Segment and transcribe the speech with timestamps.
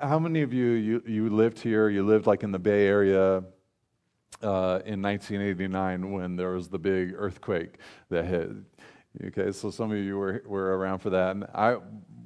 [0.00, 3.38] How many of you, you, you lived here, you lived like in the Bay Area
[4.40, 7.78] uh, in 1989 when there was the big earthquake
[8.08, 8.50] that hit?
[9.24, 11.32] Okay, so some of you were, were around for that.
[11.32, 11.78] And I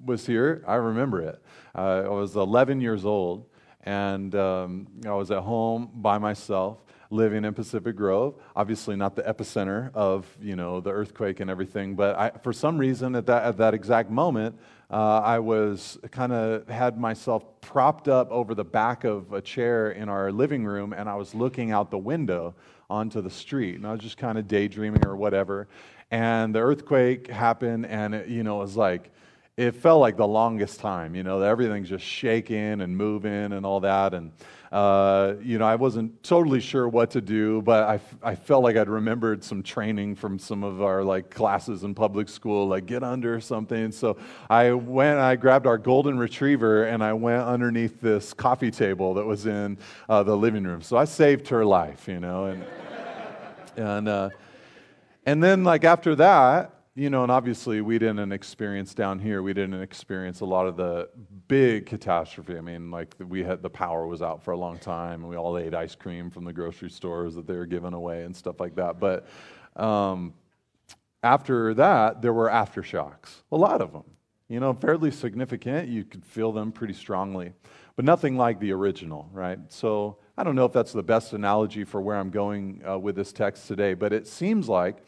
[0.04, 1.42] was here, I remember it.
[1.74, 3.46] Uh, I was 11 years old,
[3.84, 8.34] and um, I was at home by myself living in Pacific Grove.
[8.54, 12.76] Obviously, not the epicenter of you know the earthquake and everything, but I, for some
[12.76, 14.58] reason, at that at that exact moment,
[14.90, 19.90] uh, I was kind of had myself propped up over the back of a chair
[19.92, 22.54] in our living room, and I was looking out the window
[22.90, 25.68] onto the street, and I was just kind of daydreaming or whatever.
[26.10, 29.10] And the earthquake happened, and it, you know, it was like
[29.56, 31.14] it felt like the longest time.
[31.14, 34.32] You know, everything's just shaking and moving and all that, and
[34.74, 38.76] uh, you know, I wasn't totally sure what to do, but I, I felt like
[38.76, 43.04] I'd remembered some training from some of our like classes in public school, like get
[43.04, 43.92] under something.
[43.92, 44.18] So
[44.50, 49.24] I went, I grabbed our golden retriever and I went underneath this coffee table that
[49.24, 50.82] was in uh, the living room.
[50.82, 52.64] So I saved her life, you know, and
[53.76, 54.30] and uh,
[55.24, 59.52] and then like after that, you know, and obviously we didn't experience down here, we
[59.52, 61.08] didn't experience a lot of the
[61.48, 62.56] big catastrophe.
[62.56, 65.36] I mean, like we had the power was out for a long time, and we
[65.36, 68.60] all ate ice cream from the grocery stores that they were giving away and stuff
[68.60, 69.00] like that.
[69.00, 69.26] But
[69.74, 70.34] um,
[71.24, 74.04] after that, there were aftershocks, a lot of them.
[74.48, 75.88] You know, fairly significant.
[75.88, 77.54] You could feel them pretty strongly,
[77.96, 79.58] but nothing like the original, right?
[79.68, 83.16] So I don't know if that's the best analogy for where I'm going uh, with
[83.16, 84.98] this text today, but it seems like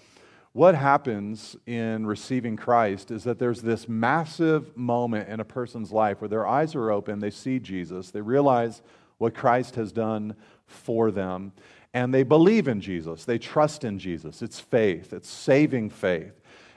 [0.57, 6.23] what happens in receiving Christ is that there's this massive moment in a person's life
[6.23, 8.81] where their eyes are open, they see Jesus, they realize
[9.19, 10.35] what Christ has done
[10.67, 11.53] for them,
[11.93, 13.27] and they believe in Jesus.
[13.27, 14.41] They trust in Jesus.
[14.41, 16.33] It's faith, it's saving faith.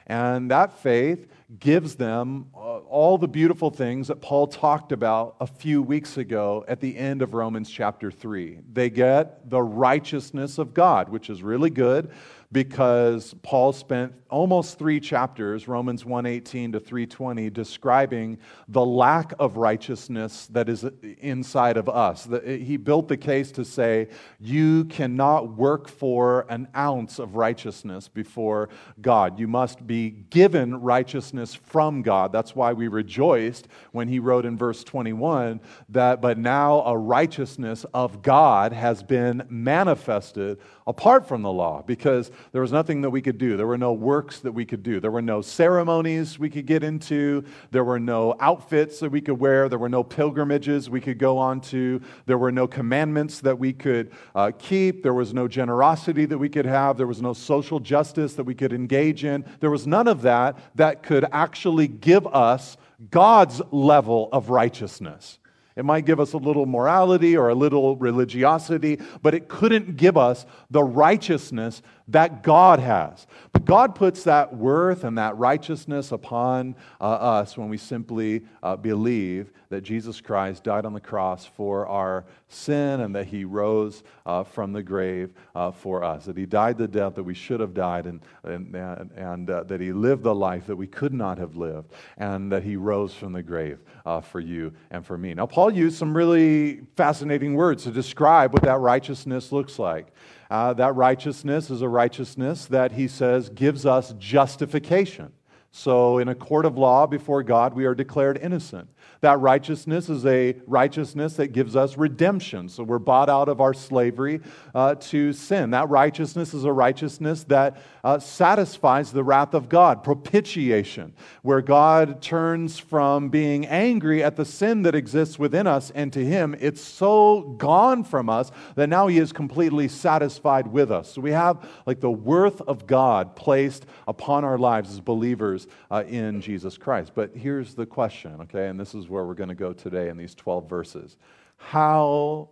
[0.08, 1.28] And that faith
[1.60, 6.82] gives them all the beautiful things that Paul talked about a few weeks ago at
[6.82, 8.60] the end of Romans chapter 3.
[8.74, 12.12] They get the righteousness of God, which is really good
[12.52, 18.37] because Paul spent almost three chapters, Romans 118 to 320, describing
[18.67, 20.83] the lack of righteousness that is
[21.20, 22.27] inside of us.
[22.43, 24.08] He built the case to say,
[24.39, 28.70] you cannot work for an ounce of righteousness before
[29.02, 29.39] God.
[29.39, 32.32] You must be given righteousness from God.
[32.32, 37.86] That's why we rejoiced when he wrote in verse 21 that, but now a righteousness
[37.93, 43.22] of God has been manifested apart from the law, because there was nothing that we
[43.22, 43.58] could do.
[43.58, 45.00] There were no works that we could do.
[45.00, 47.44] There were no ceremonies we could get into.
[47.72, 49.70] There were no outfits that we could wear.
[49.70, 52.02] There were no pilgrimages we could go on to.
[52.26, 55.04] There were no commandments that we could uh, keep.
[55.04, 56.98] There was no generosity that we could have.
[56.98, 59.45] There was no social justice that we could engage in.
[59.60, 62.77] There was none of that that could actually give us
[63.11, 65.39] God's level of righteousness.
[65.80, 70.17] It might give us a little morality or a little religiosity, but it couldn't give
[70.17, 73.27] us the righteousness that God has.
[73.52, 78.75] But God puts that worth and that righteousness upon uh, us when we simply uh,
[78.75, 84.03] believe that Jesus Christ died on the cross for our sin and that he rose
[84.25, 86.25] uh, from the grave uh, for us.
[86.25, 89.80] That he died the death that we should have died and, and, and uh, that
[89.80, 93.33] he lived the life that we could not have lived and that he rose from
[93.33, 95.36] the grave uh, for you and for me.
[95.36, 100.08] Now, Paul used some really fascinating words to describe what that righteousness looks like.
[100.49, 105.32] Uh, that righteousness is a righteousness that he says gives us justification.
[105.71, 108.89] So, in a court of law before God, we are declared innocent.
[109.22, 112.70] That righteousness is a righteousness that gives us redemption.
[112.70, 114.42] So we're bought out of our slavery
[114.74, 115.72] uh, to sin.
[115.72, 122.22] That righteousness is a righteousness that uh, satisfies the wrath of God, propitiation, where God
[122.22, 126.82] turns from being angry at the sin that exists within us and to Him, it's
[126.82, 131.13] so gone from us that now He is completely satisfied with us.
[131.13, 136.04] So we have like the worth of God placed upon our lives as believers uh,
[136.07, 137.12] in Jesus Christ.
[137.13, 140.18] But here's the question, okay, and this is where we're going to go today in
[140.18, 141.18] these 12 verses.
[141.57, 142.50] How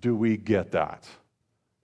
[0.00, 1.08] do we get that?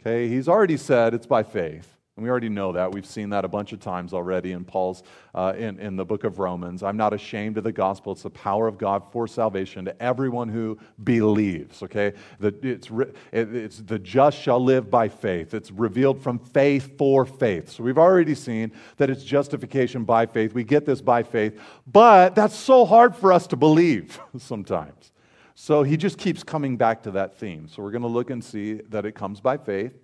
[0.01, 1.97] Okay, he's already said it's by faith.
[2.17, 2.93] And we already know that.
[2.93, 5.03] We've seen that a bunch of times already in Paul's,
[5.35, 6.83] uh, in, in the book of Romans.
[6.83, 8.13] I'm not ashamed of the gospel.
[8.13, 12.13] It's the power of God for salvation to everyone who believes, okay?
[12.39, 12.91] The, it's,
[13.33, 15.55] it's the just shall live by faith.
[15.55, 17.71] It's revealed from faith for faith.
[17.71, 20.53] So we've already seen that it's justification by faith.
[20.53, 21.59] We get this by faith.
[21.87, 25.13] But that's so hard for us to believe sometimes.
[25.55, 27.69] So he just keeps coming back to that theme.
[27.69, 29.95] So we're going to look and see that it comes by faith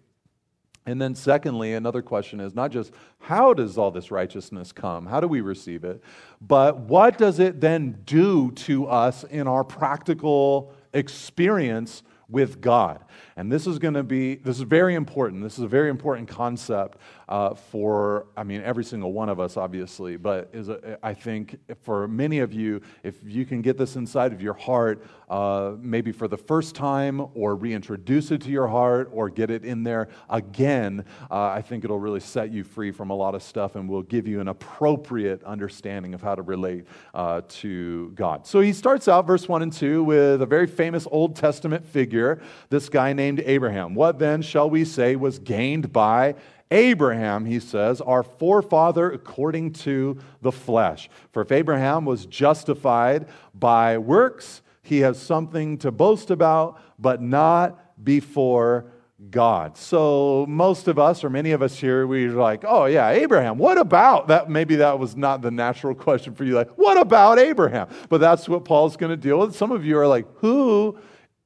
[0.89, 5.05] And then, secondly, another question is not just how does all this righteousness come?
[5.05, 6.03] How do we receive it?
[6.41, 13.05] But what does it then do to us in our practical experience with God?
[13.39, 15.45] And this is going to be, this is very important.
[15.45, 16.99] This is a very important concept
[17.29, 21.57] uh, for, I mean, every single one of us, obviously, but is a, I think
[21.83, 26.11] for many of you, if you can get this inside of your heart, uh, maybe
[26.11, 30.09] for the first time, or reintroduce it to your heart, or get it in there
[30.31, 33.89] again, uh, I think it'll really set you free from a lot of stuff and
[33.89, 38.49] will give you an appropriate understanding of how to relate uh, to God.
[38.49, 42.41] So he starts out, verse 1 and 2, with a very famous Old Testament figure,
[42.69, 43.95] this guy named named Abraham.
[43.95, 46.35] What then shall we say was gained by
[46.71, 51.11] Abraham, he says, our forefather according to the flesh?
[51.33, 58.03] For if Abraham was justified by works, he has something to boast about, but not
[58.03, 58.87] before
[59.31, 59.77] God.
[59.77, 63.59] So most of us, or many of us here, we're like, oh yeah, Abraham.
[63.59, 64.49] What about that?
[64.49, 66.55] Maybe that was not the natural question for you.
[66.55, 67.89] Like, what about Abraham?
[68.09, 69.55] But that's what Paul's going to deal with.
[69.55, 70.99] Some of you are like, who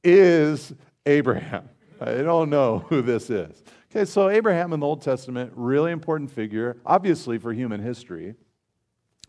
[0.05, 0.73] is
[1.07, 1.69] Abraham?
[2.09, 3.63] I don't know who this is.
[3.91, 8.35] Okay, so Abraham in the Old Testament, really important figure, obviously for human history,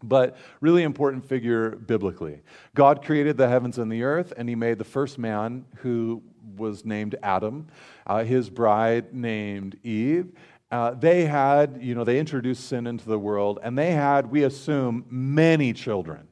[0.01, 2.41] but really important figure biblically.
[2.73, 6.23] God created the heavens and the earth, and he made the first man who
[6.55, 7.67] was named Adam,
[8.07, 10.31] uh, his bride named Eve.
[10.71, 14.43] Uh, they had, you know, they introduced sin into the world, and they had, we
[14.43, 16.27] assume, many children.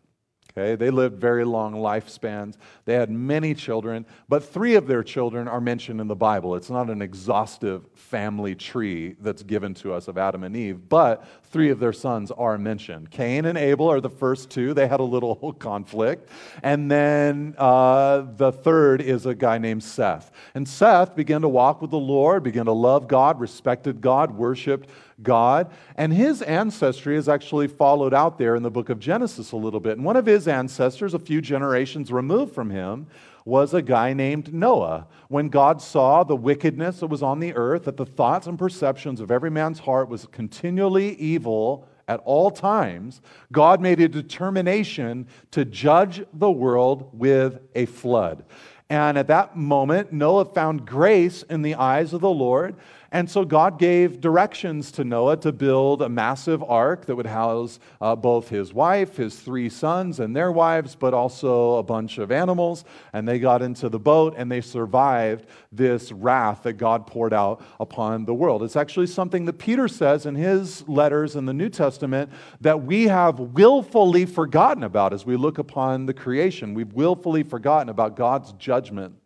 [0.57, 2.57] Okay, they lived very long lifespans.
[2.83, 6.55] They had many children, but three of their children are mentioned in the Bible.
[6.55, 11.25] It's not an exhaustive family tree that's given to us of Adam and Eve, but
[11.43, 13.11] three of their sons are mentioned.
[13.11, 14.73] Cain and Abel are the first two.
[14.73, 16.29] They had a little conflict.
[16.63, 20.31] And then uh, the third is a guy named Seth.
[20.53, 24.89] And Seth began to walk with the Lord, began to love God, respected God, worshiped
[25.23, 25.71] God.
[25.95, 29.79] And his ancestry is actually followed out there in the book of Genesis a little
[29.79, 29.97] bit.
[29.97, 33.07] And one of his ancestors, a few generations removed from him,
[33.45, 35.07] was a guy named Noah.
[35.27, 39.19] When God saw the wickedness that was on the earth, that the thoughts and perceptions
[39.19, 43.21] of every man's heart was continually evil at all times,
[43.51, 48.43] God made a determination to judge the world with a flood.
[48.89, 52.75] And at that moment, Noah found grace in the eyes of the Lord.
[53.13, 57.77] And so God gave directions to Noah to build a massive ark that would house
[57.99, 62.31] uh, both his wife, his three sons, and their wives, but also a bunch of
[62.31, 62.85] animals.
[63.11, 67.61] And they got into the boat and they survived this wrath that God poured out
[67.81, 68.63] upon the world.
[68.63, 72.31] It's actually something that Peter says in his letters in the New Testament
[72.61, 76.73] that we have willfully forgotten about as we look upon the creation.
[76.73, 79.20] We've willfully forgotten about God's judgment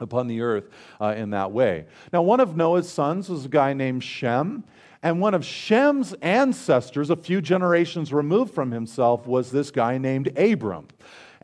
[0.00, 0.68] upon the earth
[1.00, 1.86] uh, in that way.
[2.12, 4.64] Now, one of Noah's sons was a guy named Shem.
[5.02, 10.36] And one of Shem's ancestors, a few generations removed from himself, was this guy named
[10.38, 10.88] Abram.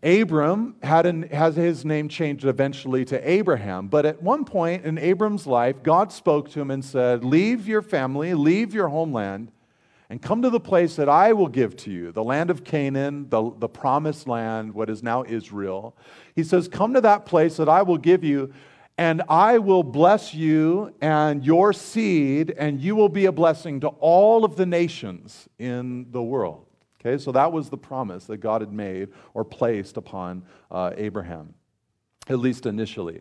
[0.02, 4.98] Abram had an, has his name changed eventually to Abraham, but at one point in
[4.98, 9.50] Abram's life, God spoke to him and said, Leave your family, leave your homeland,
[10.08, 13.28] and come to the place that I will give to you, the land of Canaan,
[13.28, 15.96] the, the promised land, what is now Israel.
[16.34, 18.52] He says, Come to that place that I will give you,
[18.98, 23.88] and I will bless you and your seed, and you will be a blessing to
[23.88, 26.66] all of the nations in the world.
[27.00, 31.54] Okay, so that was the promise that God had made or placed upon uh, Abraham,
[32.28, 33.20] at least initially.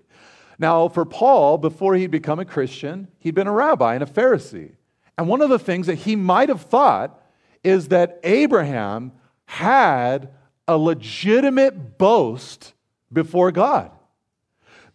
[0.58, 4.76] Now, for Paul, before he'd become a Christian, he'd been a rabbi and a Pharisee.
[5.18, 7.22] And one of the things that he might have thought
[7.64, 9.12] is that Abraham
[9.46, 10.30] had
[10.68, 12.74] a legitimate boast
[13.12, 13.92] before God.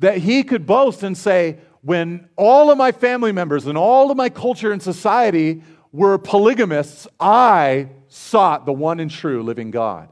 [0.00, 4.16] That he could boast and say, when all of my family members and all of
[4.16, 5.62] my culture and society
[5.92, 10.08] were polygamists, I sought the one and true living God.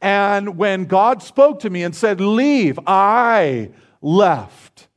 [0.00, 4.88] And when God spoke to me and said, Leave, I left.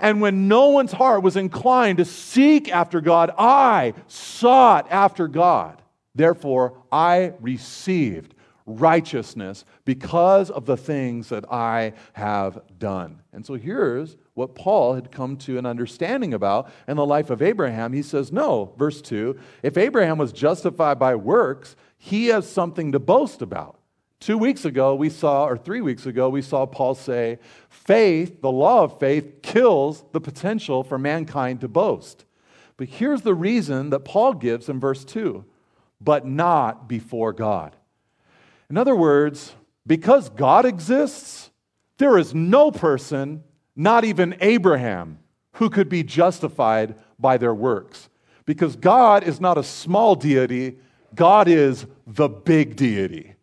[0.00, 5.82] And when no one's heart was inclined to seek after God, I sought after God.
[6.14, 8.34] Therefore, I received
[8.68, 13.22] righteousness because of the things that I have done.
[13.32, 17.40] And so here's what Paul had come to an understanding about in the life of
[17.40, 17.92] Abraham.
[17.92, 22.98] He says, No, verse 2 if Abraham was justified by works, he has something to
[22.98, 23.77] boast about.
[24.20, 28.50] Two weeks ago, we saw, or three weeks ago, we saw Paul say, faith, the
[28.50, 32.24] law of faith, kills the potential for mankind to boast.
[32.76, 35.44] But here's the reason that Paul gives in verse 2
[36.00, 37.74] but not before God.
[38.70, 41.50] In other words, because God exists,
[41.96, 43.42] there is no person,
[43.74, 45.18] not even Abraham,
[45.54, 48.08] who could be justified by their works.
[48.44, 50.78] Because God is not a small deity,
[51.14, 53.34] God is the big deity.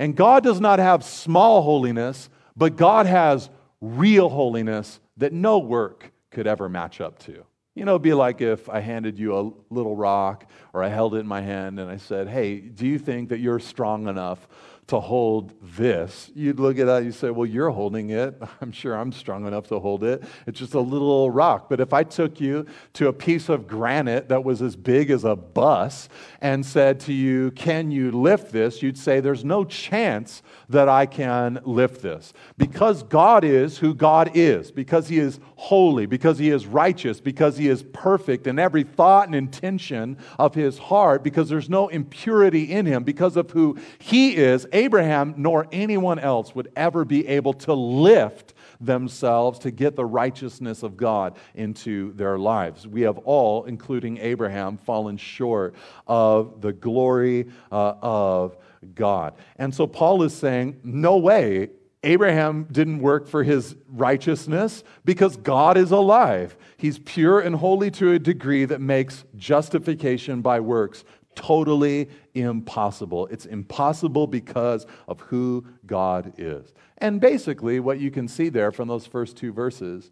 [0.00, 3.50] And God does not have small holiness, but God has
[3.82, 7.44] real holiness that no work could ever match up to.
[7.74, 11.16] You know, it'd be like if I handed you a little rock or I held
[11.16, 14.48] it in my hand and I said, Hey, do you think that you're strong enough
[14.90, 18.40] to hold this, you'd look at that and you say, Well, you're holding it.
[18.60, 20.22] I'm sure I'm strong enough to hold it.
[20.46, 21.68] It's just a little rock.
[21.68, 25.24] But if I took you to a piece of granite that was as big as
[25.24, 26.08] a bus
[26.40, 28.82] and said to you, Can you lift this?
[28.82, 32.32] You'd say, There's no chance that I can lift this.
[32.58, 37.56] Because God is who God is, because He is holy, because He is righteous, because
[37.56, 42.72] He is perfect in every thought and intention of His heart, because there's no impurity
[42.72, 47.52] in Him, because of who He is Abraham nor anyone else would ever be able
[47.52, 52.86] to lift themselves to get the righteousness of God into their lives.
[52.86, 55.74] We have all, including Abraham, fallen short
[56.06, 58.56] of the glory uh, of
[58.94, 59.34] God.
[59.56, 61.68] And so Paul is saying, no way.
[62.02, 66.56] Abraham didn't work for his righteousness because God is alive.
[66.78, 73.26] He's pure and holy to a degree that makes justification by works totally impossible.
[73.28, 76.72] It's impossible because of who God is.
[76.98, 80.10] And basically, what you can see there from those first two verses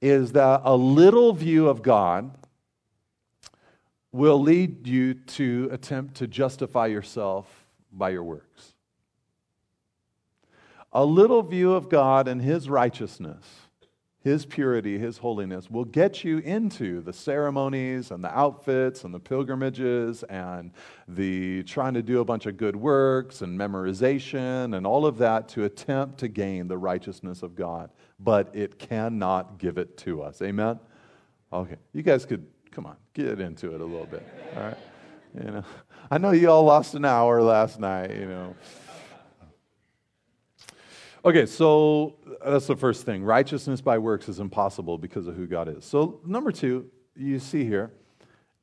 [0.00, 2.36] is that a little view of God
[4.12, 8.74] will lead you to attempt to justify yourself by your works.
[10.92, 13.65] A little view of God and His righteousness
[14.26, 19.20] his purity, His holiness will get you into the ceremonies and the outfits and the
[19.20, 20.72] pilgrimages and
[21.06, 25.48] the trying to do a bunch of good works and memorization and all of that
[25.50, 27.90] to attempt to gain the righteousness of God.
[28.18, 30.42] But it cannot give it to us.
[30.42, 30.80] Amen?
[31.52, 31.76] Okay.
[31.92, 34.26] You guys could, come on, get into it a little bit.
[34.56, 34.78] All right?
[35.40, 35.64] You know,
[36.10, 38.56] I know you all lost an hour last night, you know.
[41.26, 43.24] Okay, so uh, that's the first thing.
[43.24, 45.84] Righteousness by works is impossible because of who God is.
[45.84, 47.90] So, number two, you see here,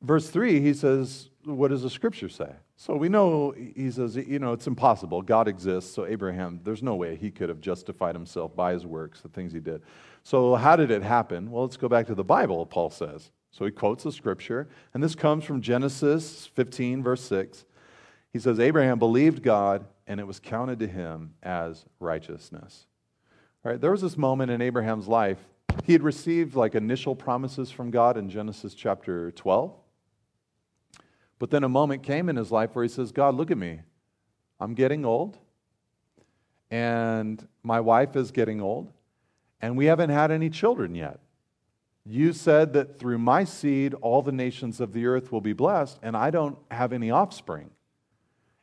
[0.00, 2.48] verse three, he says, What does the scripture say?
[2.76, 5.20] So we know he says, you know, it's impossible.
[5.20, 5.94] God exists.
[5.94, 9.52] So, Abraham, there's no way he could have justified himself by his works, the things
[9.52, 9.82] he did.
[10.22, 11.50] So, how did it happen?
[11.50, 13.30] Well, let's go back to the Bible, Paul says.
[13.50, 17.66] So, he quotes the scripture, and this comes from Genesis 15, verse 6.
[18.32, 22.86] He says, Abraham believed God and it was counted to him as righteousness.
[23.64, 25.38] All right, there was this moment in Abraham's life.
[25.84, 29.72] He had received like initial promises from God in Genesis chapter 12.
[31.38, 33.80] But then a moment came in his life where he says, God, look at me.
[34.60, 35.36] I'm getting old,
[36.70, 38.92] and my wife is getting old,
[39.60, 41.20] and we haven't had any children yet.
[42.06, 45.98] You said that through my seed, all the nations of the earth will be blessed,
[46.02, 47.70] and I don't have any offspring.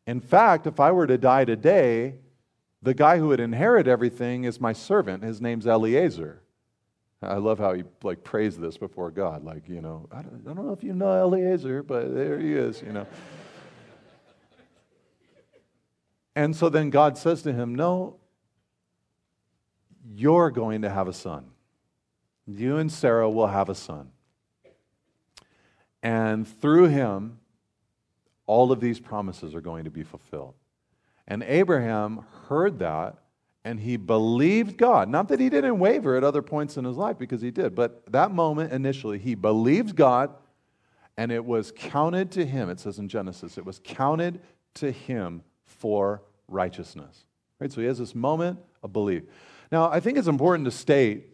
[0.08, 2.16] In fact, if I were to die today,
[2.82, 5.24] the guy who would inherit everything is my servant.
[5.24, 6.42] His name's Eliezer.
[7.22, 9.44] I love how he like prays this before God.
[9.44, 12.54] Like, you know, I don't, I don't know if you know Eliezer, but there he
[12.54, 13.06] is, you know.
[16.36, 18.18] and so then God says to him, No,
[20.16, 21.46] you're going to have a son.
[22.48, 24.10] You and Sarah will have a son.
[26.02, 27.41] And through him,
[28.52, 30.56] all of these promises are going to be fulfilled.
[31.26, 33.16] And Abraham heard that
[33.64, 35.08] and he believed God.
[35.08, 38.04] Not that he didn't waver at other points in his life, because he did, but
[38.12, 40.32] that moment initially, he believed God
[41.16, 44.42] and it was counted to him, it says in Genesis, it was counted
[44.74, 47.24] to him for righteousness.
[47.58, 47.72] Right?
[47.72, 49.24] So he has this moment of belief.
[49.72, 51.31] Now, I think it's important to state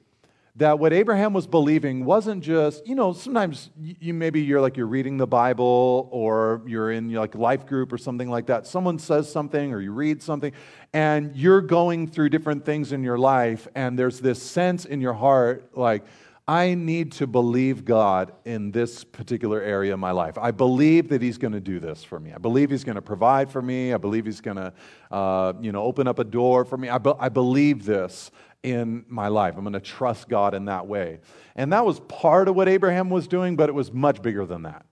[0.57, 4.87] that what Abraham was believing wasn't just, you know, sometimes you maybe you're like you're
[4.87, 8.65] reading the Bible or you're in like life group or something like that.
[8.65, 10.51] Someone says something or you read something
[10.93, 15.13] and you're going through different things in your life and there's this sense in your
[15.13, 16.03] heart like
[16.49, 20.37] I need to believe God in this particular area of my life.
[20.37, 22.31] I believe that He's going to do this for me.
[22.31, 23.93] I believe He's going to provide for me.
[23.93, 24.73] I believe He's going to,
[25.11, 26.87] uh, you know, open up a door for me.
[26.87, 28.31] I, be- I believe this
[28.63, 29.55] in my life.
[29.55, 31.19] I'm going to trust God in that way.
[31.55, 34.63] And that was part of what Abraham was doing, but it was much bigger than
[34.63, 34.85] that.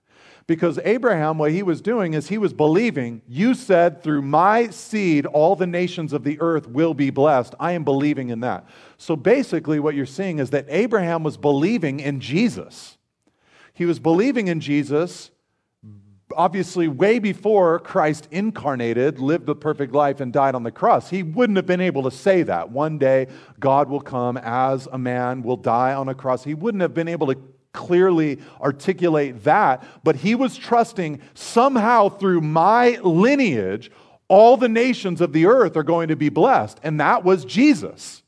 [0.48, 5.26] Because Abraham, what he was doing is he was believing, you said, through my seed,
[5.26, 7.56] all the nations of the earth will be blessed.
[7.60, 8.68] I am believing in that.
[8.98, 12.98] So basically, what you're seeing is that Abraham was believing in Jesus.
[13.74, 15.32] He was believing in Jesus
[16.36, 21.10] obviously way before Christ incarnated, lived the perfect life, and died on the cross.
[21.10, 22.70] He wouldn't have been able to say that.
[22.70, 23.28] One day,
[23.60, 26.44] God will come as a man, will die on a cross.
[26.44, 27.38] He wouldn't have been able to
[27.74, 33.92] clearly articulate that, but he was trusting somehow through my lineage,
[34.28, 36.80] all the nations of the earth are going to be blessed.
[36.84, 38.24] And that was Jesus.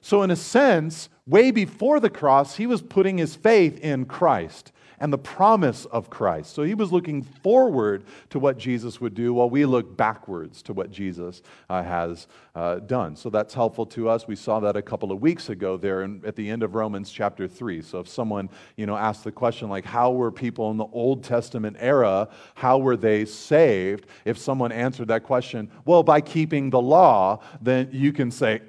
[0.00, 4.72] So, in a sense, way before the cross, he was putting his faith in Christ
[5.02, 6.54] and the promise of Christ.
[6.54, 10.72] So he was looking forward to what Jesus would do while we look backwards to
[10.72, 13.16] what Jesus uh, has uh, done.
[13.16, 14.28] So that's helpful to us.
[14.28, 17.10] We saw that a couple of weeks ago there in, at the end of Romans
[17.10, 17.82] chapter 3.
[17.82, 21.24] So if someone, you know, asked the question like how were people in the Old
[21.24, 24.06] Testament era, how were they saved?
[24.24, 28.60] If someone answered that question, well, by keeping the law, then you can say,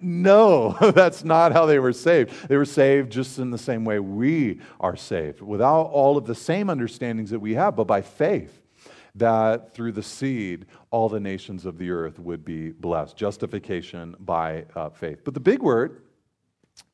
[0.00, 2.48] no, that's not how they were saved.
[2.48, 6.34] They were saved just in the same way we are saved, without all of the
[6.34, 8.56] same understandings that we have, but by faith.
[9.16, 13.16] That through the seed, all the nations of the earth would be blessed.
[13.16, 15.22] Justification by uh, faith.
[15.24, 16.02] But the big word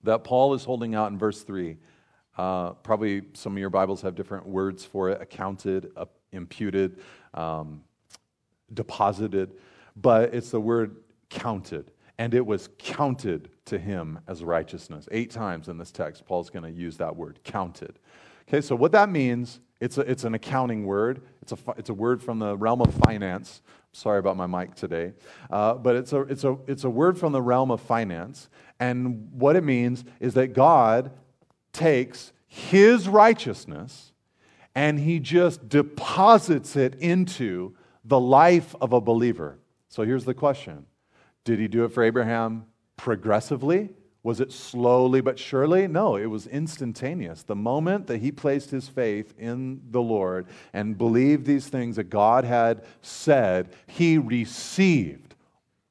[0.03, 1.77] that Paul is holding out in verse 3,
[2.39, 7.01] uh, probably some of your Bibles have different words for it accounted, uh, imputed,
[7.35, 7.83] um,
[8.73, 9.53] deposited,
[9.95, 10.97] but it's the word
[11.29, 15.09] counted and it was counted to him as righteousness.
[15.13, 17.99] Eight times in this text, Paul's going to use that word, counted.
[18.49, 21.23] Okay, so what that means, it's, a, it's an accounting word.
[21.43, 23.61] It's a, it's a word from the realm of finance.
[23.93, 25.13] Sorry about my mic today.
[25.51, 28.49] Uh, but it's a, it's, a, it's a word from the realm of finance.
[28.79, 31.11] And what it means is that God
[31.73, 34.13] takes his righteousness
[34.75, 39.59] and he just deposits it into the life of a believer.
[39.89, 40.87] So here's the question
[41.47, 43.91] did he do it for Abraham progressively?
[44.25, 45.87] Was it slowly but surely?
[45.87, 47.45] No, it was instantaneous.
[47.45, 52.11] The moment that he placed his faith in the Lord and believed these things that
[52.11, 55.37] God had said, he received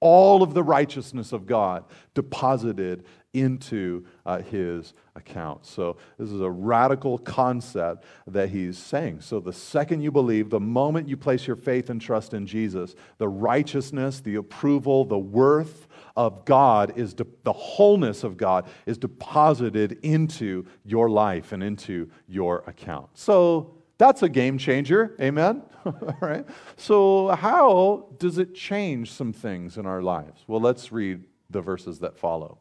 [0.01, 5.65] all of the righteousness of God deposited into uh, his account.
[5.65, 9.21] So, this is a radical concept that he's saying.
[9.21, 12.95] So, the second you believe, the moment you place your faith and trust in Jesus,
[13.17, 18.97] the righteousness, the approval, the worth of God is de- the wholeness of God is
[18.97, 23.09] deposited into your life and into your account.
[23.13, 25.15] So, that's a game changer.
[25.21, 25.61] Amen?
[25.85, 26.45] All right.
[26.77, 30.43] So, how does it change some things in our lives?
[30.47, 32.57] Well, let's read the verses that follow.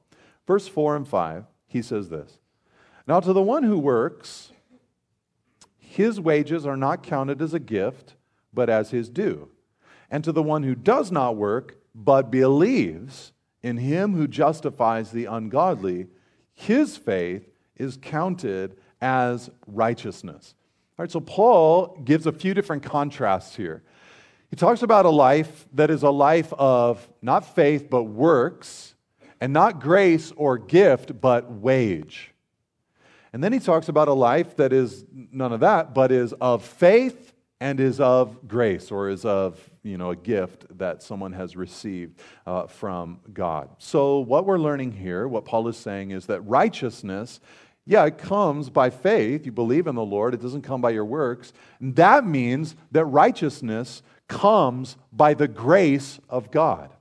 [0.46, 2.38] Verse 4 and 5, he says this
[3.07, 4.52] Now to the one who works,
[5.78, 8.14] his wages are not counted as a gift,
[8.52, 9.48] but as his due.
[10.11, 15.24] And to the one who does not work, but believes in him who justifies the
[15.24, 16.09] ungodly,
[16.52, 20.54] his faith is counted as righteousness.
[20.98, 23.83] All right, so Paul gives a few different contrasts here.
[24.50, 28.93] He talks about a life that is a life of not faith, but works
[29.44, 32.33] and not grace or gift, but wage.
[33.30, 36.64] And then he talks about a life that is none of that, but is of
[36.64, 41.57] faith and is of grace, or is of you know a gift that someone has
[41.57, 43.68] received uh, from God.
[43.76, 47.38] So what we're learning here, what Paul is saying, is that righteousness.
[47.85, 49.44] Yeah, it comes by faith.
[49.44, 50.33] You believe in the Lord.
[50.33, 51.52] It doesn't come by your works.
[51.80, 56.94] And that means that righteousness comes by the grace of God.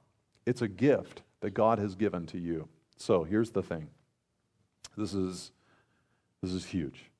[0.46, 2.70] It's a gift that God has given to you.
[2.96, 3.90] So here's the thing
[4.96, 5.52] this is,
[6.42, 7.12] this is huge.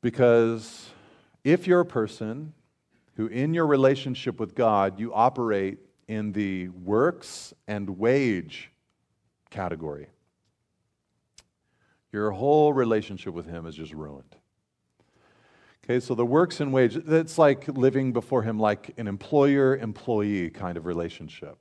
[0.00, 0.88] Because
[1.42, 2.54] if you're a person
[3.16, 8.70] who, in your relationship with God, you operate in the works and wage
[9.50, 10.06] category,
[12.12, 14.36] your whole relationship with Him is just ruined.
[15.84, 20.50] Okay, so the works and wage, it's like living before Him like an employer employee
[20.50, 21.58] kind of relationship.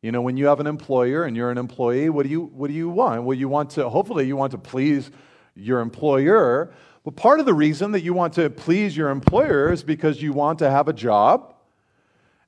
[0.00, 2.68] You know, when you have an employer and you're an employee, what do you, what
[2.68, 3.24] do you want?
[3.24, 5.10] Well, you want to, hopefully, you want to please
[5.56, 6.72] your employer.
[7.04, 10.32] But part of the reason that you want to please your employer is because you
[10.32, 11.54] want to have a job.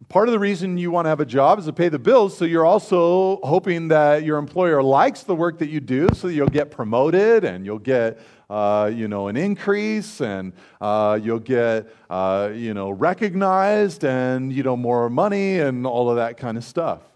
[0.09, 2.37] Part of the reason you want to have a job is to pay the bills,
[2.37, 6.49] so you're also hoping that your employer likes the work that you do, so you'll
[6.49, 12.51] get promoted and you'll get, uh, you know, an increase and uh, you'll get, uh,
[12.55, 17.10] you know, recognized and you know more money and all of that kind of stuff.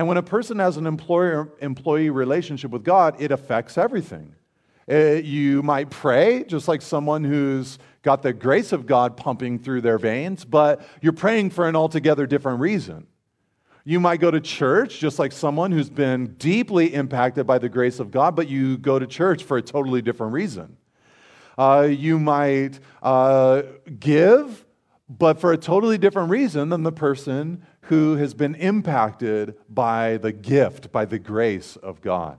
[0.00, 4.34] And when a person has an employer employee relationship with God, it affects everything.
[4.90, 9.82] Uh, you might pray, just like someone who's got the grace of God pumping through
[9.82, 13.08] their veins, but you're praying for an altogether different reason.
[13.84, 18.00] You might go to church just like someone who's been deeply impacted by the grace
[18.00, 20.78] of God, but you go to church for a totally different reason.
[21.58, 23.64] Uh, you might uh,
[23.98, 24.64] give,
[25.18, 30.30] but for a totally different reason than the person who has been impacted by the
[30.30, 32.38] gift, by the grace of God.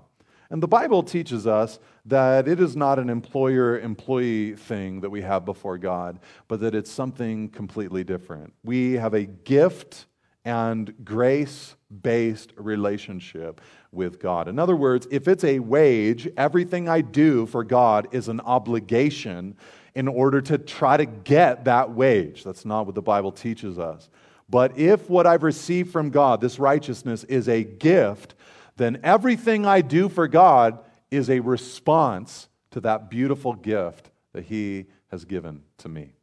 [0.49, 5.21] And the Bible teaches us that it is not an employer employee thing that we
[5.21, 8.53] have before God, but that it's something completely different.
[8.63, 10.05] We have a gift
[10.45, 13.59] and grace based relationship
[13.91, 14.47] with God.
[14.47, 19.57] In other words, if it's a wage, everything I do for God is an obligation
[19.95, 22.43] in order to try to get that wage.
[22.43, 24.09] That's not what the Bible teaches us.
[24.49, 28.35] But if what I've received from God, this righteousness, is a gift,
[28.77, 34.85] then everything I do for God is a response to that beautiful gift that He
[35.09, 36.13] has given to me.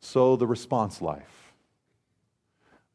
[0.00, 1.52] So, the response life.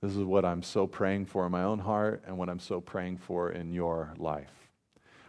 [0.02, 2.82] This is what I'm so praying for in my own heart and what I'm so
[2.82, 4.52] praying for in your life.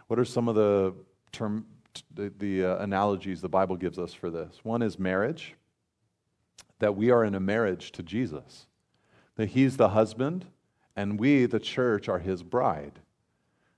[0.07, 0.93] What are some of the
[1.31, 1.65] term,
[2.13, 4.59] the, the uh, analogies the Bible gives us for this?
[4.63, 5.55] One is marriage,
[6.79, 8.67] that we are in a marriage to Jesus,
[9.35, 10.45] that He's the husband
[10.95, 12.99] and we, the church, are His bride.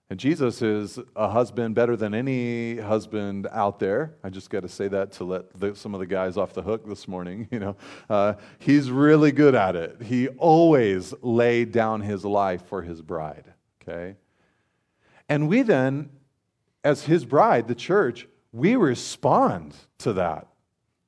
[0.10, 4.16] And Jesus is a husband better than any husband out there.
[4.24, 6.64] I just got to say that to let the, some of the guys off the
[6.64, 7.48] hook this morning.
[7.52, 7.76] You know,
[8.10, 10.02] uh, he's really good at it.
[10.04, 13.54] He always laid down his life for his bride.
[13.82, 14.16] Okay,
[15.28, 16.10] and we then,
[16.84, 20.48] as his bride, the church, we respond to that.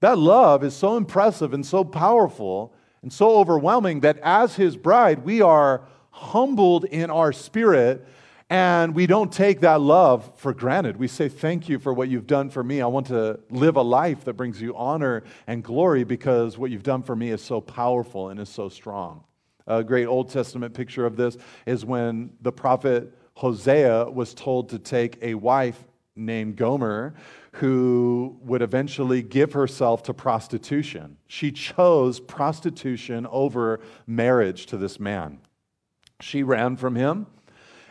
[0.01, 5.23] That love is so impressive and so powerful and so overwhelming that as his bride,
[5.23, 8.05] we are humbled in our spirit
[8.49, 10.97] and we don't take that love for granted.
[10.97, 12.81] We say, Thank you for what you've done for me.
[12.81, 16.83] I want to live a life that brings you honor and glory because what you've
[16.83, 19.23] done for me is so powerful and is so strong.
[19.67, 24.79] A great Old Testament picture of this is when the prophet Hosea was told to
[24.79, 25.83] take a wife
[26.15, 27.13] named Gomer
[27.53, 31.17] who would eventually give herself to prostitution.
[31.27, 35.39] She chose prostitution over marriage to this man.
[36.21, 37.27] She ran from him.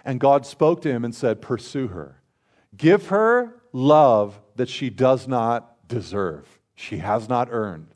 [0.04, 2.22] And God spoke to him and said, Pursue her.
[2.76, 7.94] Give her love that she does not deserve, she has not earned.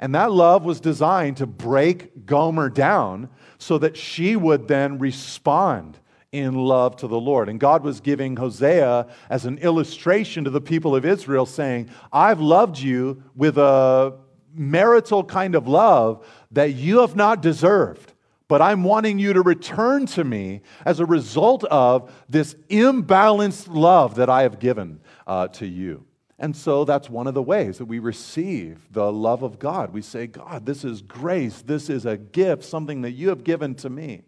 [0.00, 3.28] And that love was designed to break Gomer down
[3.58, 5.98] so that she would then respond
[6.32, 7.48] in love to the Lord.
[7.48, 12.40] And God was giving Hosea as an illustration to the people of Israel, saying, I've
[12.40, 14.18] loved you with a
[14.54, 18.12] marital kind of love that you have not deserved
[18.52, 24.16] but I'm wanting you to return to me as a result of this imbalanced love
[24.16, 26.04] that I have given uh, to you.
[26.38, 29.94] And so that's one of the ways that we receive the love of God.
[29.94, 33.74] We say, God, this is grace, this is a gift, something that you have given
[33.76, 34.24] to me.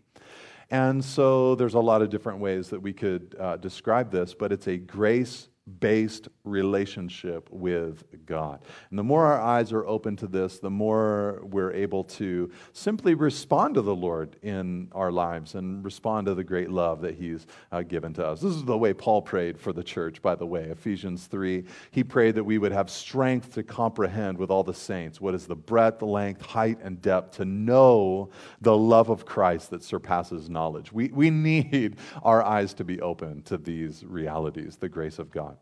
[0.74, 4.50] And so there's a lot of different ways that we could uh, describe this, but
[4.50, 5.48] it's a grace
[5.80, 8.60] based relationship with God.
[8.90, 13.14] And the more our eyes are open to this, the more we're able to simply
[13.14, 17.46] respond to the Lord in our lives and respond to the great love that He's
[17.72, 18.40] uh, given to us.
[18.40, 20.64] This is the way Paul prayed for the church, by the way.
[20.64, 25.18] Ephesians 3, he prayed that we would have strength to comprehend with all the saints
[25.20, 28.28] what is the breadth, length, height, and depth to know
[28.60, 30.92] the love of Christ that surpasses knowledge.
[30.92, 35.53] We, we need our eyes to be open to these realities, the grace of God.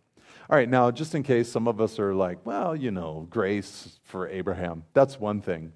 [0.51, 3.99] All right, now, just in case some of us are like, well, you know, grace
[4.05, 5.73] for Abraham, that's one thing.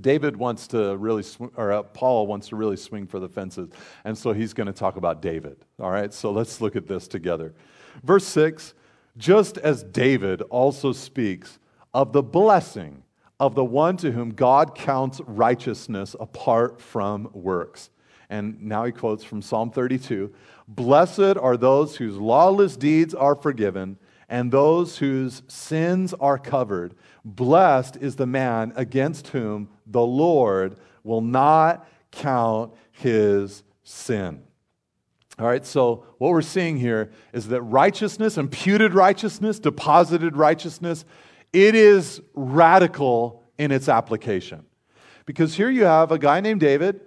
[0.00, 3.70] David wants to really, sw- or uh, Paul wants to really swing for the fences.
[4.04, 5.56] And so he's going to talk about David.
[5.80, 7.54] All right, so let's look at this together.
[8.02, 8.74] Verse 6
[9.16, 11.58] just as David also speaks
[11.94, 13.02] of the blessing
[13.40, 17.90] of the one to whom God counts righteousness apart from works.
[18.28, 20.32] And now he quotes from Psalm 32
[20.68, 26.94] Blessed are those whose lawless deeds are forgiven and those whose sins are covered.
[27.24, 34.42] Blessed is the man against whom the Lord will not count his sin.
[35.38, 41.04] All right, so what we're seeing here is that righteousness, imputed righteousness, deposited righteousness,
[41.52, 44.64] it is radical in its application.
[45.26, 47.00] Because here you have a guy named David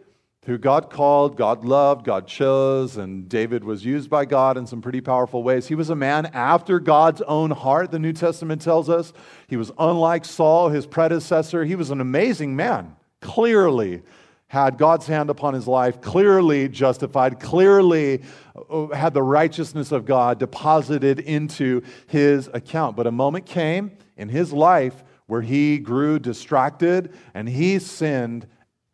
[0.50, 4.82] who God called, God loved, God chose, and David was used by God in some
[4.82, 5.68] pretty powerful ways.
[5.68, 9.14] He was a man after God's own heart, the New Testament tells us.
[9.48, 11.66] He was unlike Saul, his predecessor.
[11.66, 14.02] He was an amazing man, clearly
[14.48, 18.24] had God's hand upon his life, clearly justified, clearly
[18.72, 22.96] uh, had the righteousness of God deposited into his account.
[22.96, 28.48] But a moment came in his life where he grew distracted and he sinned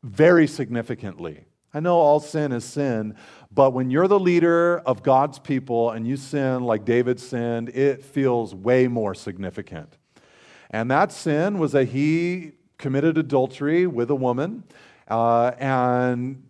[0.05, 1.45] very significantly.
[1.73, 3.15] I know all sin is sin,
[3.51, 8.03] but when you're the leader of God's people and you sin like David sinned, it
[8.03, 9.97] feels way more significant.
[10.69, 14.63] And that sin was that he committed adultery with a woman,
[15.07, 16.47] uh, and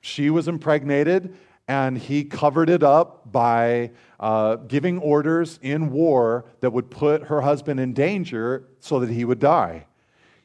[0.00, 1.34] she was impregnated,
[1.66, 7.40] and he covered it up by uh, giving orders in war that would put her
[7.40, 9.86] husband in danger so that he would die.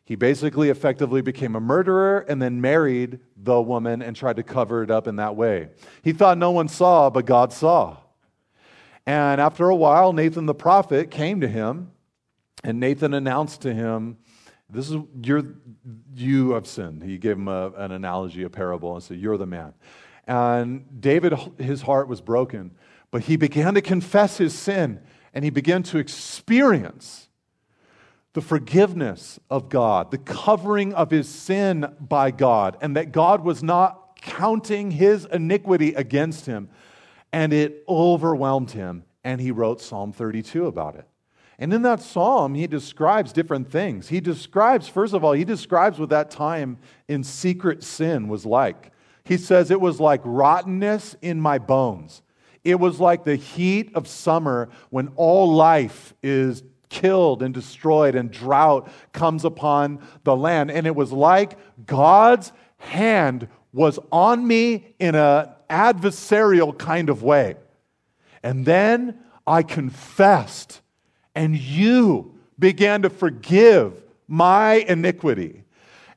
[0.06, 4.84] He basically effectively became a murderer and then married the woman and tried to cover
[4.84, 5.70] it up in that way.
[6.04, 7.98] He thought no one saw, but God saw.
[9.08, 11.92] And after a while, Nathan the prophet came to him,
[12.64, 14.18] and Nathan announced to him,
[14.70, 15.44] This is you're,
[16.16, 17.04] you have sinned.
[17.04, 19.74] He gave him a, an analogy, a parable, and said, You're the man.
[20.28, 22.72] And David, his heart was broken,
[23.10, 25.02] but he began to confess his sin
[25.36, 27.25] and he began to experience
[28.36, 33.64] the forgiveness of God, the covering of his sin by God, and that God was
[33.64, 36.68] not counting his iniquity against him.
[37.32, 41.08] And it overwhelmed him, and he wrote Psalm 32 about it.
[41.58, 44.10] And in that psalm, he describes different things.
[44.10, 48.92] He describes, first of all, he describes what that time in secret sin was like.
[49.24, 52.22] He says it was like rottenness in my bones.
[52.66, 58.32] It was like the heat of summer when all life is killed and destroyed and
[58.32, 60.72] drought comes upon the land.
[60.72, 67.56] And it was like God's hand was on me in an adversarial kind of way.
[68.44, 70.82] And then I confessed,
[71.34, 75.64] and you began to forgive my iniquity.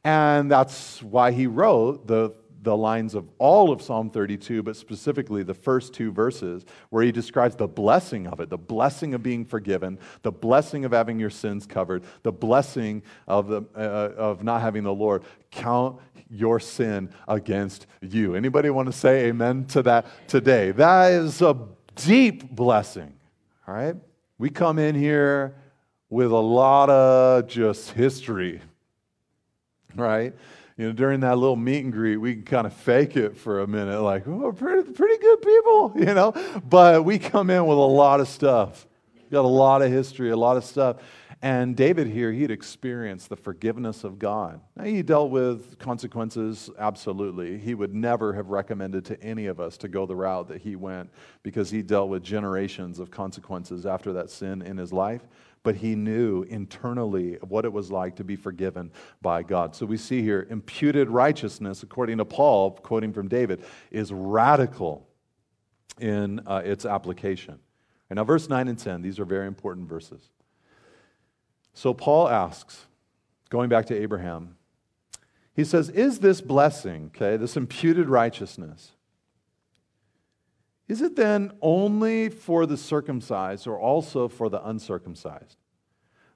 [0.05, 5.43] And that's why he wrote the the lines of all of Psalm 32, but specifically
[5.43, 9.45] the first two verses, where he describes the blessing of it the blessing of being
[9.45, 14.61] forgiven, the blessing of having your sins covered, the blessing of, the, uh, of not
[14.61, 18.35] having the Lord count your sin against you.
[18.35, 20.73] Anybody want to say amen to that today?
[20.73, 21.57] That is a
[21.95, 23.15] deep blessing,
[23.67, 23.97] all right?
[24.39, 25.57] We come in here
[26.11, 28.61] with a lot of just history,
[29.95, 30.35] right?
[30.79, 33.61] You know, during that little meet and greet, we can kind of fake it for
[33.61, 36.33] a minute, like, oh, pretty, pretty good people, you know?
[36.69, 38.87] But we come in with a lot of stuff.
[39.17, 40.99] We got a lot of history, a lot of stuff.
[41.43, 44.61] And David here, he'd experienced the forgiveness of God.
[44.77, 47.59] Now, he dealt with consequences, absolutely.
[47.59, 50.77] He would never have recommended to any of us to go the route that he
[50.77, 51.11] went
[51.43, 55.23] because he dealt with generations of consequences after that sin in his life
[55.69, 59.77] but he knew internally what it was like to be forgiven by God.
[59.77, 65.07] So we see here imputed righteousness, according to Paul, quoting from David, is radical
[66.01, 67.59] in uh, its application.
[68.09, 70.31] And now, verse 9 and 10, these are very important verses.
[71.75, 72.87] So Paul asks,
[73.51, 74.57] going back to Abraham,
[75.53, 78.93] he says, Is this blessing, okay, this imputed righteousness,
[80.89, 85.59] is it then only for the circumcised or also for the uncircumcised?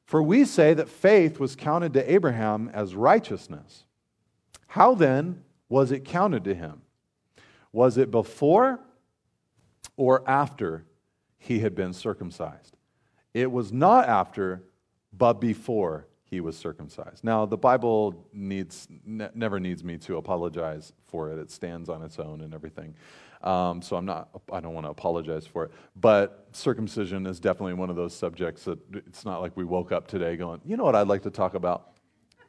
[0.04, 3.84] For we say that faith was counted to Abraham as righteousness.
[4.66, 6.82] How then was it counted to him?
[7.72, 8.80] Was it before
[9.96, 10.84] or after
[11.38, 12.76] he had been circumcised?
[13.32, 14.62] It was not after,
[15.16, 17.24] but before he was circumcised.
[17.24, 21.38] Now, the Bible needs, ne- never needs me to apologize for it.
[21.38, 22.94] It stands on its own and everything.
[23.42, 25.72] Um, so I'm not, I don't want to apologize for it.
[25.96, 30.06] But circumcision is definitely one of those subjects that it's not like we woke up
[30.06, 31.92] today going, you know what I'd like to talk about?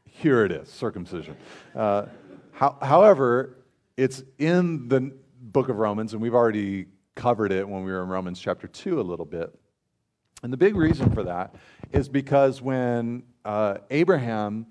[0.05, 1.35] Here it is, circumcision.
[1.75, 2.05] Uh,
[2.51, 3.57] how, however,
[3.97, 8.09] it's in the book of Romans, and we've already covered it when we were in
[8.09, 9.53] Romans chapter 2 a little bit.
[10.43, 11.55] And the big reason for that
[11.91, 14.67] is because when uh, Abraham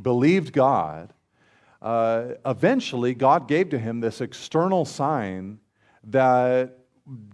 [0.00, 1.12] believed God,
[1.82, 5.58] uh, eventually God gave to him this external sign
[6.04, 6.78] that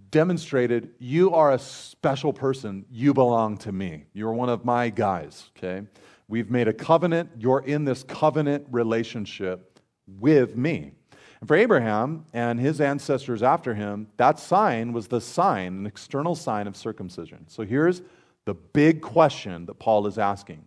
[0.09, 2.85] demonstrated you are a special person.
[2.89, 4.05] You belong to me.
[4.13, 5.85] You're one of my guys, okay?
[6.27, 7.29] We've made a covenant.
[7.37, 9.79] You're in this covenant relationship
[10.19, 10.93] with me.
[11.39, 16.35] And for Abraham and his ancestors after him, that sign was the sign, an external
[16.35, 17.45] sign of circumcision.
[17.47, 18.01] So here's
[18.45, 20.65] the big question that Paul is asking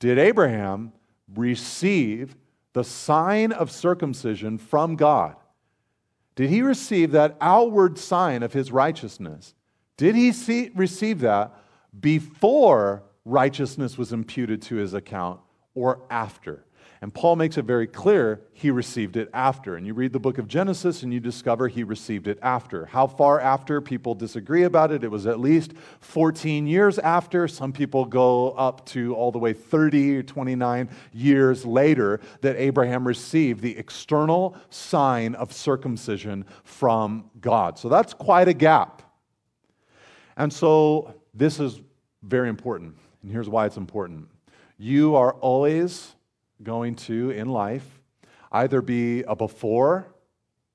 [0.00, 0.92] Did Abraham
[1.34, 2.36] receive
[2.76, 5.34] the sign of circumcision from God,
[6.34, 9.54] did he receive that outward sign of his righteousness?
[9.96, 11.54] Did he see, receive that
[11.98, 15.40] before righteousness was imputed to his account
[15.74, 16.65] or after?
[17.06, 19.76] And Paul makes it very clear he received it after.
[19.76, 22.86] And you read the book of Genesis and you discover he received it after.
[22.86, 23.80] How far after?
[23.80, 25.04] People disagree about it.
[25.04, 27.46] It was at least 14 years after.
[27.46, 33.06] Some people go up to all the way 30 or 29 years later that Abraham
[33.06, 37.78] received the external sign of circumcision from God.
[37.78, 39.00] So that's quite a gap.
[40.36, 41.80] And so this is
[42.24, 42.96] very important.
[43.22, 44.26] And here's why it's important.
[44.76, 46.15] You are always
[46.62, 48.00] going to, in life,
[48.52, 50.06] either be a before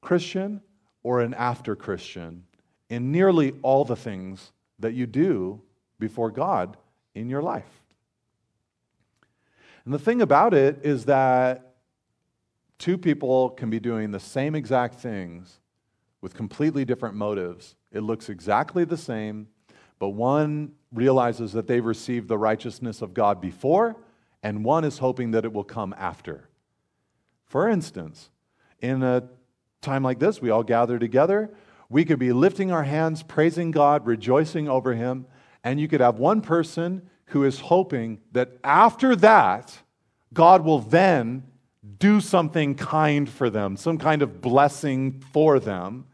[0.02, 0.62] Christian
[1.04, 2.44] or an after Christian
[2.89, 5.62] in nearly all the things that you do
[6.00, 6.78] before God
[7.15, 7.82] in your life.
[9.86, 11.76] And the thing about it is that
[12.78, 15.60] two people can be doing the same exact things
[16.22, 17.76] with completely different motives.
[17.91, 19.48] It looks exactly the same,
[20.00, 23.96] but one realizes that they've received the righteousness of God before,
[24.43, 26.49] and one is hoping that it will come after.
[27.45, 28.30] For instance,
[28.80, 29.23] in a
[29.82, 31.51] time like this, we all gather together.
[31.89, 35.25] We could be lifting our hands, praising God, rejoicing over Him,
[35.63, 39.77] and you could have one person who is hoping that after that,
[40.34, 41.43] God will then
[41.99, 46.06] do something kind for them, some kind of blessing for them,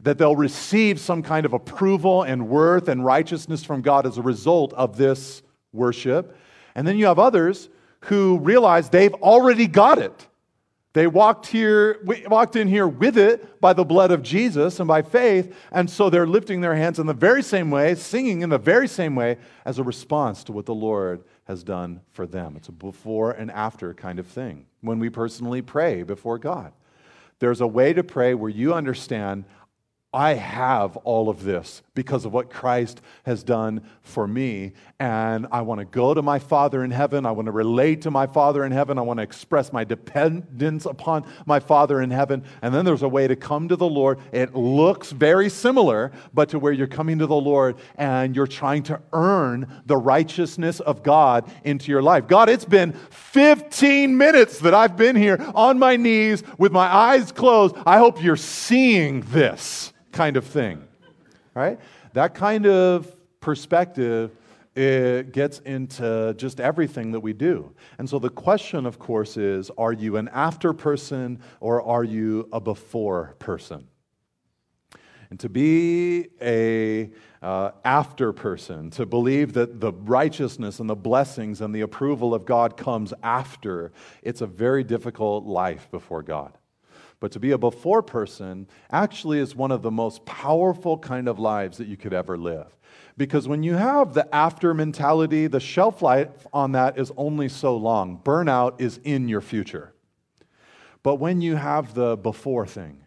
[0.00, 4.22] that they'll receive some kind of approval and worth and righteousness from God as a
[4.22, 6.36] result of this worship.
[6.76, 7.68] And then you have others
[8.00, 10.28] who realize they've already got it.
[10.92, 15.02] They walked here, walked in here with it by the blood of Jesus and by
[15.02, 18.58] faith, and so they're lifting their hands in the very same way, singing in the
[18.58, 19.36] very same way
[19.66, 22.56] as a response to what the Lord has done for them.
[22.56, 24.66] It's a before and after kind of thing.
[24.80, 26.72] When we personally pray before God,
[27.40, 29.44] there's a way to pray where you understand
[30.12, 34.72] I have all of this because of what Christ has done for me.
[34.98, 37.26] And I want to go to my Father in heaven.
[37.26, 38.98] I want to relate to my Father in heaven.
[38.98, 42.44] I want to express my dependence upon my Father in heaven.
[42.62, 44.18] And then there's a way to come to the Lord.
[44.32, 48.84] It looks very similar, but to where you're coming to the Lord and you're trying
[48.84, 52.26] to earn the righteousness of God into your life.
[52.26, 57.32] God, it's been 15 minutes that I've been here on my knees with my eyes
[57.32, 57.76] closed.
[57.84, 60.82] I hope you're seeing this kind of thing,
[61.54, 61.78] right?
[62.14, 64.30] That kind of perspective
[64.74, 67.72] it gets into just everything that we do.
[67.98, 72.48] And so the question, of course, is are you an after person or are you
[72.52, 73.88] a before person?
[75.30, 77.10] And to be a
[77.42, 82.44] uh, after person, to believe that the righteousness and the blessings and the approval of
[82.44, 86.52] God comes after, it's a very difficult life before God.
[87.18, 91.38] But to be a before person actually is one of the most powerful kind of
[91.38, 92.76] lives that you could ever live.
[93.16, 97.76] Because when you have the after mentality, the shelf life on that is only so
[97.76, 98.20] long.
[98.22, 99.94] Burnout is in your future.
[101.02, 103.05] But when you have the before thing,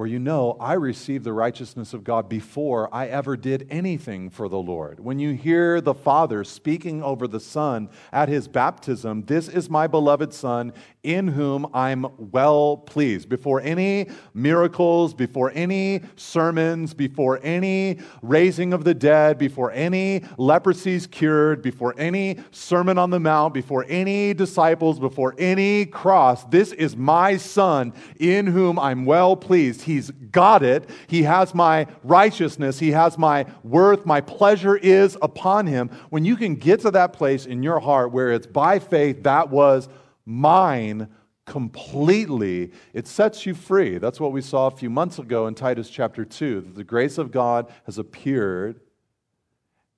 [0.00, 4.48] where you know I received the righteousness of God before I ever did anything for
[4.48, 4.98] the Lord.
[4.98, 9.86] When you hear the Father speaking over the Son at his baptism, this is my
[9.86, 13.28] beloved Son in whom I'm well pleased.
[13.28, 21.10] Before any miracles, before any sermons, before any raising of the dead, before any leprosies
[21.10, 26.96] cured, before any Sermon on the Mount, before any disciples, before any cross, this is
[26.96, 29.82] my Son in whom I'm well pleased.
[29.90, 30.88] He's got it.
[31.08, 32.78] He has my righteousness.
[32.78, 34.06] He has my worth.
[34.06, 35.90] My pleasure is upon him.
[36.10, 39.50] When you can get to that place in your heart where it's by faith, that
[39.50, 39.88] was
[40.24, 41.08] mine
[41.44, 43.98] completely, it sets you free.
[43.98, 47.18] That's what we saw a few months ago in Titus chapter 2 that the grace
[47.18, 48.80] of God has appeared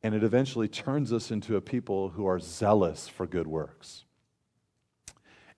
[0.03, 4.05] and it eventually turns us into a people who are zealous for good works.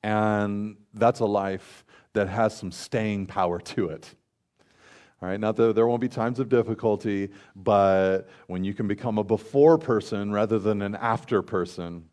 [0.03, 4.15] And that's a life that has some staying power to it.
[5.25, 9.17] All right, not that there won't be times of difficulty, but when you can become
[9.17, 12.11] a before person rather than an after person,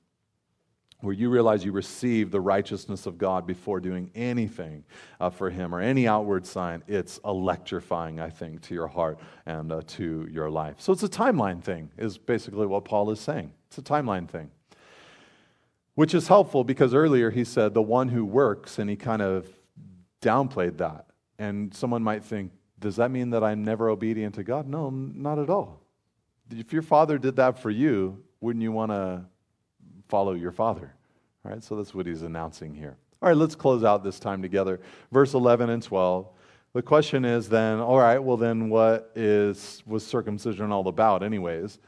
[1.01, 4.85] where you realize you receive the righteousness of God before doing anything
[5.19, 9.73] uh, for Him or any outward sign, it's electrifying, I think, to your heart and
[9.73, 10.75] uh, to your life.
[10.77, 13.51] So it's a timeline thing, is basically what Paul is saying.
[13.67, 14.51] It's a timeline thing,
[15.95, 19.49] which is helpful because earlier he said the one who works, and he kind of
[20.21, 21.07] downplayed that.
[21.37, 24.67] And someone might think, does that mean that I'm never obedient to God?
[24.67, 25.81] No, not at all.
[26.49, 29.21] If your father did that for you, wouldn't you want to
[30.09, 30.93] follow your father?
[31.45, 32.97] All right, so that's what he's announcing here.
[33.21, 34.81] All right, let's close out this time together.
[35.11, 36.27] Verse 11 and 12.
[36.73, 41.79] The question is then, all right, well, then what is, was circumcision all about, anyways?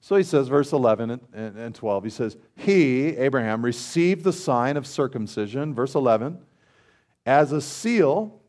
[0.00, 4.86] So he says, verse 11 and 12, he says, He, Abraham, received the sign of
[4.86, 6.38] circumcision, verse 11,
[7.26, 8.39] as a seal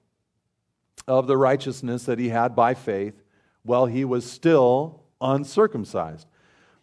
[1.07, 3.21] of the righteousness that he had by faith
[3.63, 6.27] while he was still uncircumcised.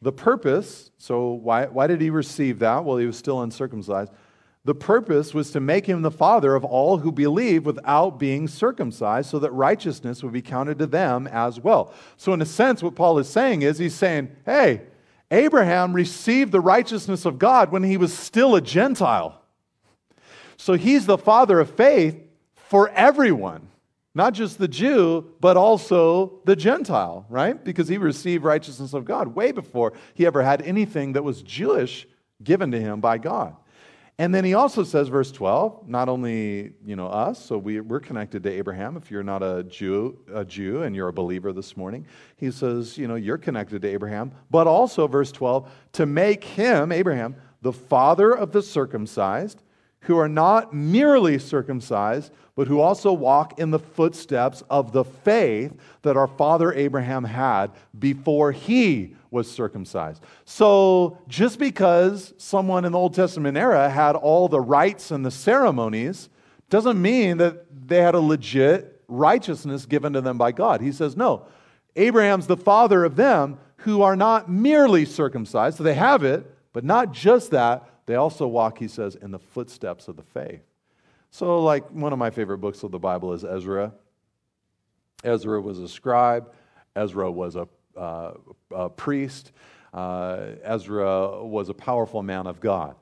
[0.01, 4.13] The purpose, so why, why did he receive that while he was still uncircumcised?
[4.65, 9.31] The purpose was to make him the father of all who believe without being circumcised,
[9.31, 11.95] so that righteousness would be counted to them as well.
[12.17, 14.83] So, in a sense, what Paul is saying is he's saying, hey,
[15.31, 19.41] Abraham received the righteousness of God when he was still a Gentile.
[20.59, 22.21] So, he's the father of faith
[22.55, 23.69] for everyone
[24.19, 27.65] not just the Jew, but also the Gentile, right?
[27.65, 32.05] Because he received righteousness of God way before he ever had anything that was Jewish
[32.43, 33.55] given to him by God.
[34.19, 38.01] And then he also says, verse 12, not only you know us, so we, we're
[38.01, 38.97] connected to Abraham.
[38.97, 42.05] If you're not a Jew, a Jew and you're a believer this morning,
[42.37, 46.91] he says, you know, you're connected to Abraham, but also, verse 12, to make him,
[46.91, 49.63] Abraham, the father of the circumcised,
[50.01, 55.73] who are not merely circumcised, but who also walk in the footsteps of the faith
[56.03, 60.23] that our father Abraham had before he was circumcised.
[60.45, 65.31] So, just because someone in the Old Testament era had all the rites and the
[65.31, 66.29] ceremonies
[66.71, 70.81] doesn't mean that they had a legit righteousness given to them by God.
[70.81, 71.47] He says, no,
[71.97, 76.85] Abraham's the father of them who are not merely circumcised, so they have it, but
[76.85, 80.63] not just that, they also walk, he says, in the footsteps of the faith.
[81.31, 83.93] So, like one of my favorite books of the Bible is Ezra.
[85.23, 86.51] Ezra was a scribe,
[86.97, 88.33] Ezra was a uh,
[88.71, 89.53] a priest.
[89.93, 92.97] Uh, Ezra was a powerful man of God.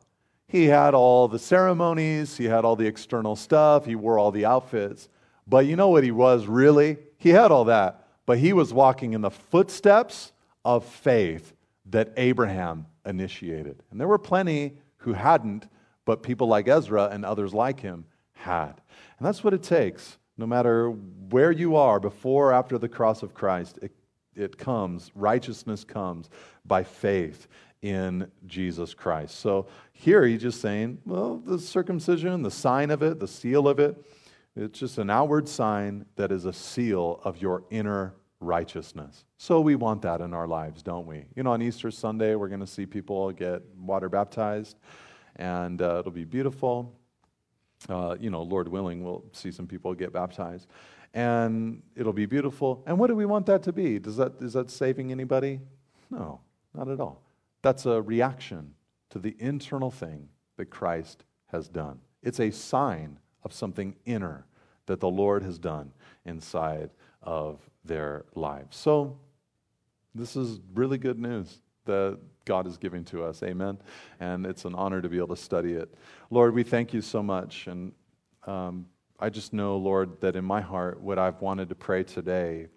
[0.49, 4.45] He had all the ceremonies, he had all the external stuff, he wore all the
[4.45, 5.09] outfits.
[5.47, 6.99] But you know what he was really?
[7.19, 10.33] He had all that, but he was walking in the footsteps
[10.65, 11.53] of faith
[11.91, 13.85] that Abraham initiated.
[13.93, 15.67] And there were plenty who hadn't,
[16.05, 18.05] but people like Ezra and others like him
[18.35, 18.75] had.
[19.19, 23.23] And that's what it takes, no matter where you are before or after the cross
[23.23, 23.79] of Christ.
[23.81, 23.93] It
[24.37, 26.29] it comes, righteousness comes
[26.65, 27.49] by faith
[27.83, 29.39] in Jesus Christ.
[29.41, 33.79] So here he's just saying, well, the circumcision, the sign of it, the seal of
[33.79, 33.97] it,
[34.55, 38.15] it's just an outward sign that is a seal of your inner
[38.47, 39.25] righteousness.
[39.37, 41.25] So we want that in our lives, don't we?
[41.35, 44.77] You know, on Easter Sunday, we're going to see people get water baptized,
[45.37, 46.99] and uh, it'll be beautiful.
[47.89, 50.67] Uh, you know, Lord willing, we'll see some people get baptized
[51.17, 52.85] and it'll be beautiful.
[52.87, 53.99] And what do we want that to be?
[53.99, 55.61] Does that, is that saving anybody?
[56.11, 56.41] No,
[56.75, 57.23] not at all.
[57.63, 58.75] That's a reaction
[59.11, 60.29] to the internal thing
[60.59, 62.01] that Christ has done.
[62.23, 64.45] It's a sign of something inner
[64.85, 65.93] that the Lord has done
[66.27, 66.91] inside
[67.27, 68.77] of their lives.
[68.77, 69.19] So,
[70.15, 73.43] this is really good news that God is giving to us.
[73.43, 73.79] Amen.
[74.19, 75.93] And it's an honor to be able to study it.
[76.31, 77.67] Lord, we thank you so much.
[77.67, 77.93] And
[78.47, 78.87] um,
[79.21, 82.69] I just know, Lord, that in my heart, what I've wanted to pray today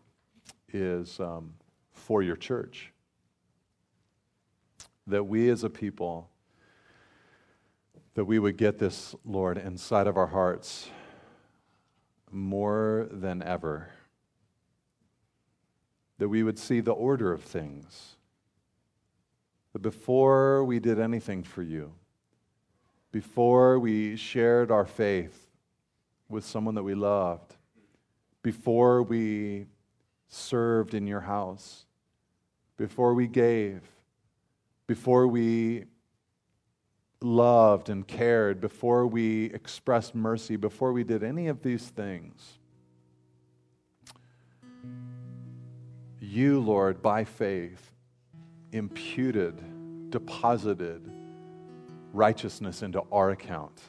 [0.73, 1.53] is um,
[1.91, 2.91] for your church.
[5.07, 6.29] That we as a people,
[8.15, 10.89] that we would get this, Lord, inside of our hearts
[12.31, 13.89] more than ever.
[16.20, 18.15] That we would see the order of things.
[19.74, 21.93] That before we did anything for you,
[23.11, 25.49] before we shared our faith,
[26.30, 27.55] with someone that we loved,
[28.43, 29.65] before we
[30.28, 31.86] served in your house,
[32.78, 33.82] before we gave,
[34.86, 35.86] before we
[37.22, 42.59] loved and cared, before we expressed mercy, before we did any of these things.
[46.32, 47.91] You, Lord, by faith,
[48.71, 51.11] imputed, deposited
[52.13, 53.82] righteousness into our account.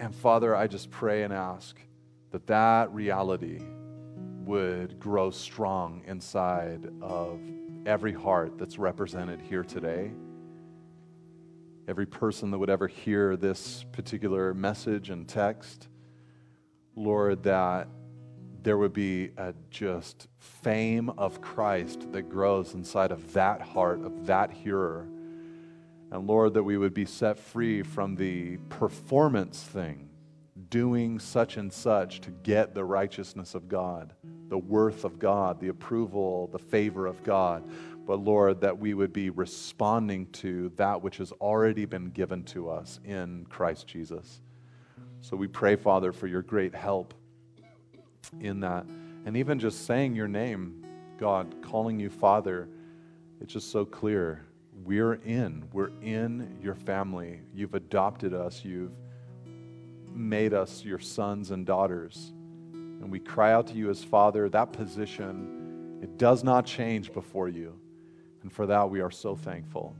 [0.00, 1.78] And Father, I just pray and ask
[2.32, 3.60] that that reality
[4.44, 7.38] would grow strong inside of
[7.86, 10.10] every heart that's represented here today.
[11.86, 15.86] Every person that would ever hear this particular message and text,
[16.96, 17.86] Lord, that
[18.62, 24.26] there would be a just fame of Christ that grows inside of that heart, of
[24.26, 25.08] that hearer
[26.10, 30.08] and Lord, that we would be set free from the performance thing,
[30.68, 34.12] doing such and such to get the righteousness of God,
[34.48, 37.62] the worth of God, the approval, the favor of God.
[38.06, 42.68] But Lord, that we would be responding to that which has already been given to
[42.70, 44.40] us in Christ Jesus.
[45.20, 47.14] So we pray, Father, for your great help
[48.40, 48.86] in that.
[49.26, 50.84] And even just saying your name,
[51.18, 52.68] God, calling you Father,
[53.40, 54.46] it's just so clear
[54.84, 55.68] we're in.
[55.72, 57.40] We're in your family.
[57.54, 58.64] You've adopted us.
[58.64, 58.92] You've
[60.14, 62.32] made us your sons and daughters.
[62.72, 64.48] And we cry out to you as Father.
[64.48, 67.78] That position, it does not change before you.
[68.42, 69.94] And for that, we are so thankful.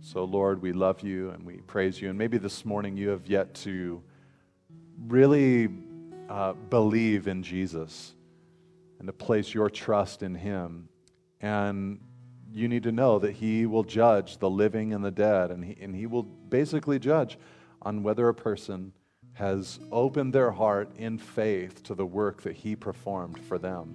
[0.00, 2.08] So, Lord, we love you and we praise you.
[2.08, 4.02] And maybe this morning you have yet to
[5.06, 5.68] really
[6.28, 8.14] uh, believe in Jesus
[8.98, 10.88] and to place your trust in him.
[11.40, 12.00] And
[12.52, 15.76] you need to know that He will judge the living and the dead, and He,
[15.80, 17.38] and he will basically judge
[17.82, 18.92] on whether a person
[19.34, 23.94] has opened their heart in faith to the work that He performed for them.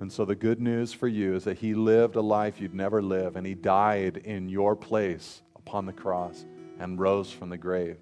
[0.00, 3.02] And so the good news for you is that He lived a life you'd never
[3.02, 6.44] live, and He died in your place upon the cross
[6.78, 7.98] and rose from the grave.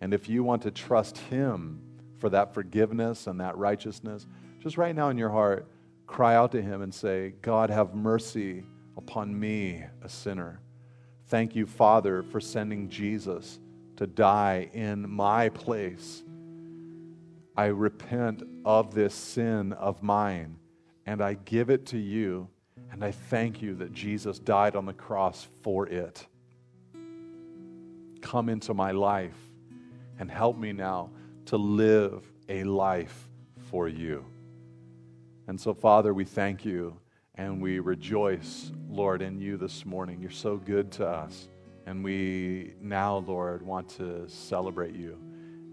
[0.00, 1.80] And if you want to trust Him
[2.18, 4.26] for that forgiveness and that righteousness,
[4.60, 5.68] just right now in your heart,
[6.06, 8.64] cry out to Him and say, God, have mercy
[8.96, 10.60] upon me, a sinner.
[11.26, 13.58] Thank you, Father, for sending Jesus
[13.96, 16.22] to die in my place.
[17.56, 20.58] I repent of this sin of mine
[21.06, 22.48] and I give it to you.
[22.90, 26.26] And I thank you that Jesus died on the cross for it.
[28.20, 29.36] Come into my life
[30.18, 31.10] and help me now
[31.54, 33.28] to live a life
[33.70, 34.24] for you.
[35.46, 36.98] And so, Father, we thank you
[37.36, 40.20] and we rejoice, Lord, in you this morning.
[40.20, 41.48] You're so good to us.
[41.86, 45.16] And we now, Lord, want to celebrate you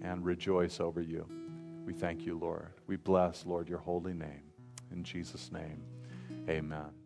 [0.04, 1.28] and rejoice over you.
[1.84, 2.74] We thank you, Lord.
[2.86, 4.44] We bless, Lord, your holy name.
[4.92, 5.82] In Jesus' name,
[6.48, 7.01] amen.